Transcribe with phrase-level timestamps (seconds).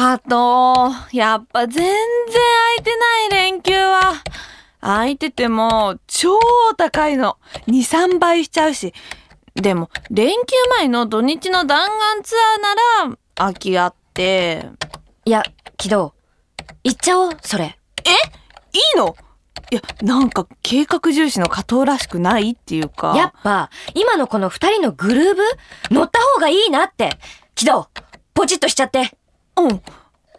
[0.00, 4.14] 加藤、やっぱ全然空いてない連休は。
[4.80, 6.38] 空いてても超
[6.78, 7.36] 高いの。
[7.66, 8.94] 2、3倍しちゃうし。
[9.56, 14.70] でも、連休前の土日の弾丸ツアーなら空きあって。
[15.26, 15.42] いや、
[15.76, 16.14] 木戸、
[16.82, 17.78] 行っちゃおう、それ。
[18.72, 19.14] いいの？
[19.70, 23.12] いや、なんか計画重視の加藤らしくないっていうか。
[23.18, 25.42] やっぱ、今のこの二人のグルーブ？
[25.94, 27.18] 乗った方がいいなって。
[27.54, 27.86] 木戸、
[28.32, 29.14] ポチッとしちゃって。
[29.60, 29.82] うん。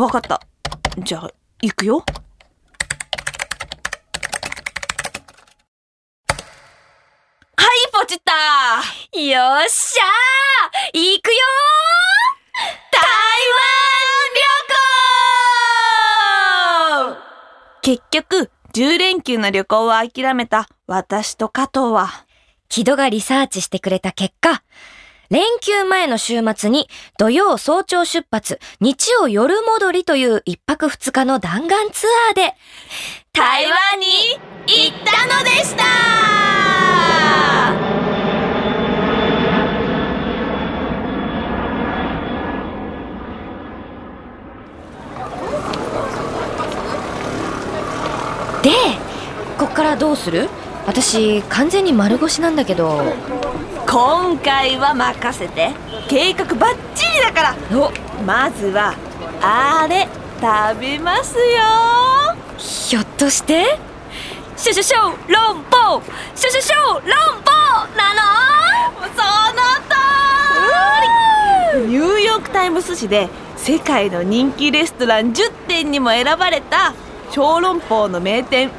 [0.00, 0.40] わかった。
[0.98, 1.30] じゃあ、
[1.60, 2.04] 行くよ。
[7.56, 8.32] はい、ポチった
[9.18, 11.34] よっしゃー行くよ
[12.90, 13.62] 台湾
[17.82, 22.24] 旅行結局、10連休の旅行を諦めた私と加藤は、
[22.68, 24.62] 木戸がリサーチしてくれた結果、
[25.32, 32.54] 連休前の週末に土曜早朝出発、日曜夜戻りという一泊二日の弾丸ツアーで、
[33.32, 34.06] 台湾に
[34.66, 35.84] 行ったのでした
[48.62, 48.70] で、
[49.56, 50.50] こっからどうする？
[50.84, 53.02] 私、完全に丸腰なんだけど。
[53.92, 55.70] 今回は任せて。
[56.08, 57.54] 計画バッチリだから。
[57.78, 57.92] お、
[58.24, 58.94] まずは、
[59.42, 60.08] あれ、
[60.40, 61.42] 食べますよ。
[62.56, 63.78] ひょっとして？
[64.56, 65.12] シュシュシュロ
[65.58, 66.02] ンポー
[66.34, 68.22] シュシュシュロンポーなの？
[69.12, 69.20] そ
[69.52, 69.60] の
[71.74, 71.88] 通り。
[71.88, 73.28] ニューヨークタイムズ紙で
[73.58, 76.94] 世界の人気レストラン10店にも選ばれた
[77.30, 78.70] 小籠包の名店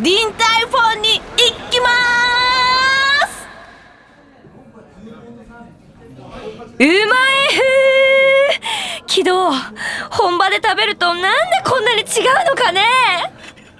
[0.00, 1.24] ディンタイフォンに行
[1.70, 1.90] きます
[6.66, 6.98] うまい。
[6.98, 9.50] ふーけど、
[10.10, 12.06] 本場で食べるとなんでこんなに違う
[12.48, 12.82] のかね。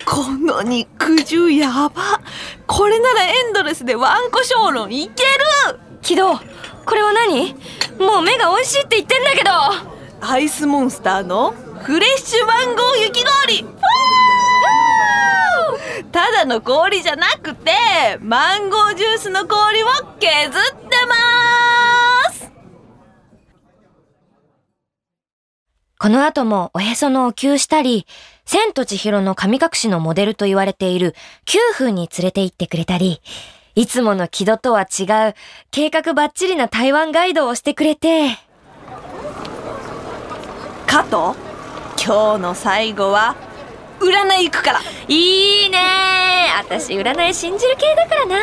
[0.04, 2.20] この肉汁やば。
[2.66, 5.80] これならエンドレスでワンコ小籠いける。
[6.02, 7.54] けど、これは何？
[7.98, 9.50] もう目が美味しいって言ってんだけど。
[10.22, 13.64] アイスモンスターのフレッシュマンゴー雪氷。
[16.12, 17.70] ただの氷じゃなくて
[18.20, 19.86] マンゴージュースの氷を
[20.19, 20.52] 削っ
[20.88, 21.14] てま
[22.32, 22.50] す
[26.00, 28.06] この後もおへそのお灸したり、
[28.47, 33.21] 千と千尋の神隠しのモデルと言われている九風に連れて行ってくれたり、
[33.75, 35.34] いつもの木戸とは違う
[35.71, 38.31] 計画バッチリな台湾ガイドをしてくれて、
[40.87, 41.38] 加藤
[42.03, 43.37] 今日の最後は
[44.00, 44.81] 占い行くから。
[45.06, 45.78] いいね。
[45.78, 48.37] ー私占い信じる系だからな。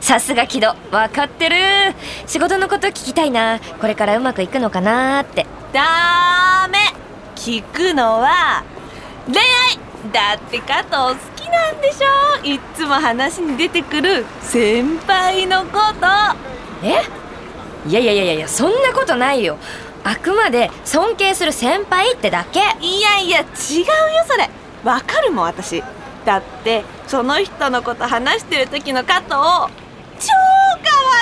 [0.00, 1.56] さすが木戸、わかってる。
[2.26, 3.60] 仕事のこと聞きたいな。
[3.80, 5.46] これからうまくいくのかなーって。
[5.74, 6.78] ダメ。
[7.34, 8.62] 聞くのは
[9.26, 9.42] 恋愛。
[10.12, 12.46] だって加藤好きなんでしょ？
[12.46, 16.06] いっつも話に出てくる先輩のこと。
[16.86, 17.02] え？
[17.88, 19.58] いやいやいやいやそんなことないよ。
[20.04, 22.60] あくまで尊敬する先輩ってだけ。
[22.80, 23.46] いやいや違うよ
[24.28, 24.48] それ。
[24.84, 25.82] わかるもん私。
[26.24, 29.72] だってその人のこと話してる時の加藤超可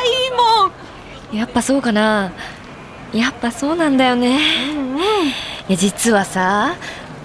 [0.03, 0.31] 愛い
[0.61, 0.73] もん。
[1.39, 2.33] やっぱそうかな
[3.13, 4.39] やっぱそうなんだよね。
[4.73, 4.99] うんうん。
[4.99, 5.03] い
[5.69, 6.77] や実はさ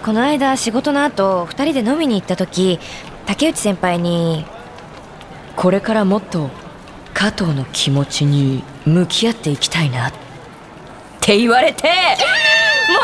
[0.03, 2.79] この間仕事の後二人で飲みに行った時
[3.25, 4.45] 竹内先輩に
[5.55, 6.49] これからもっと
[7.13, 10.13] 加藤の気持ちに向き合っていきたいなっ
[11.19, 11.93] て言われてもう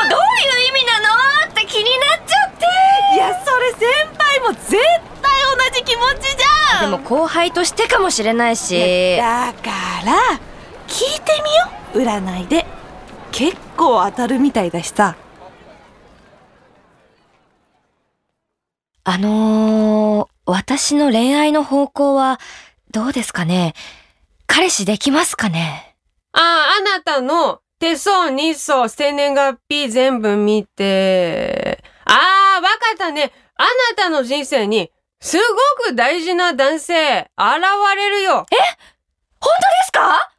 [0.10, 0.24] どうい
[0.66, 2.66] う意味なのって気になっちゃって。
[3.16, 3.82] いやそれ先
[4.18, 6.92] 輩も絶対同じ気持ちじゃん。
[6.92, 9.18] でも後輩としてかもしれないし。
[9.18, 9.70] だか
[10.06, 10.40] ら
[10.88, 11.32] 聞いて
[11.94, 12.58] みよ占いで。
[12.58, 12.63] 結
[13.76, 15.16] 構当たるみたいだしさ
[19.06, 22.40] あのー、私の恋愛の方向は
[22.92, 23.74] どうですかね？
[24.48, 25.96] 彼氏できますかね？
[26.32, 31.84] ああ、あなたの手相、日相、生年月日全部見て。
[32.06, 32.14] あ
[32.60, 33.34] あ、わかったね。
[33.56, 35.44] あなたの人生にすご
[35.92, 37.30] く大事な男性現
[37.98, 38.36] れるよ。
[38.36, 38.46] 本
[39.42, 39.52] 当で
[39.86, 40.33] すか？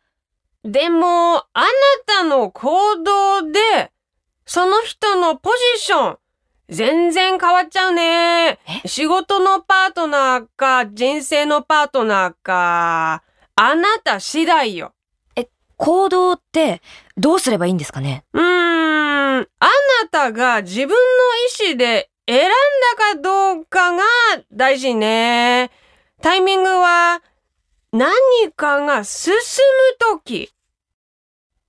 [0.64, 1.68] でも、あな
[2.06, 3.92] たの行動で、
[4.46, 6.18] その人のポジション、
[6.70, 8.58] 全然変わっちゃうね。
[8.86, 13.22] 仕事のパートナーか、人生のパートナーか、
[13.56, 14.92] あなた次第よ。
[15.76, 16.80] 行動って
[17.16, 18.24] どうすればいいんですかね？
[18.32, 18.44] うーん、
[19.40, 20.94] あなたが自分の
[21.66, 22.50] 意思で選ん
[22.96, 24.04] だかどうかが
[24.52, 25.72] 大事ね。
[26.22, 27.22] タイミングは
[27.92, 28.14] 何
[28.54, 29.38] かが進む
[29.98, 30.53] とき。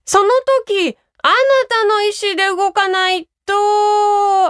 [0.05, 0.29] その
[0.67, 1.33] 時、あな
[1.67, 3.53] たの意思で動かないと、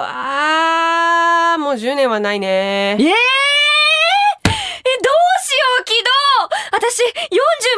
[0.02, 2.48] あー、もう10年はないね。
[2.48, 3.14] ええー、え、どう
[5.42, 6.12] しよう、キド
[6.74, 7.08] 私、40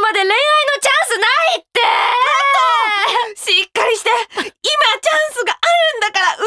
[0.02, 0.34] まで恋愛の
[0.82, 1.82] チャンスないって！
[3.36, 5.58] しっかりして今チャンスがあ
[5.94, 6.44] るんだから動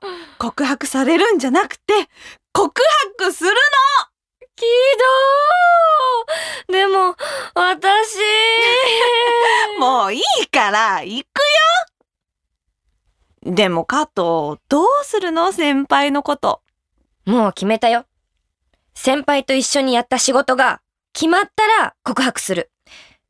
[0.00, 0.16] くの！
[0.38, 2.08] 告白されるんじゃなくて、
[2.54, 2.72] 告
[3.18, 3.50] 白する
[4.56, 4.64] キ
[6.68, 7.16] ドでも、
[7.54, 8.18] 私。
[9.80, 11.44] のもういいから、行くよ
[13.44, 15.52] でも加藤、どうするの？
[15.52, 16.62] 先輩のこと。
[17.26, 18.06] もう決めたよ。
[18.94, 20.80] 先輩と一緒にやった仕事が
[21.12, 22.70] 決まったら告白する。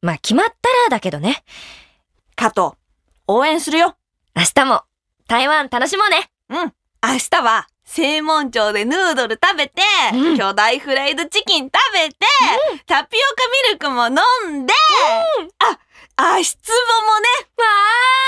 [0.02, 1.42] まあ決まったらだけどね。
[2.36, 2.76] 加藤、
[3.26, 3.96] 応援するよ
[4.34, 4.82] 明日も
[5.26, 6.30] 台湾楽しもうね。
[6.50, 6.72] うん。
[7.02, 9.82] 明日は、正門町でヌードル食べて、
[10.14, 12.16] うん巨大フライドチキン食べて、
[12.86, 14.14] タピオカミルクも飲
[14.62, 14.72] んで、
[16.16, 16.74] あ、足つぼ
[17.12, 17.72] もね、わあ、も
[18.20, 18.23] う